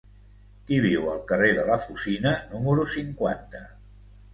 Qui 0.69 0.79
viu 0.85 1.05
al 1.11 1.21
carrer 1.33 1.51
de 1.59 1.67
la 1.69 1.77
Fusina 1.85 2.35
número 2.51 2.91
cinquanta? 2.99 3.67